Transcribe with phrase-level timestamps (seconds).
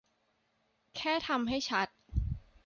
[0.97, 1.87] แค่ทำให้ชัด